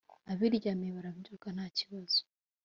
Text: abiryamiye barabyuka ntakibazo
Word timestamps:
abiryamiye 0.31 0.91
barabyuka 0.97 1.47
ntakibazo 1.55 2.21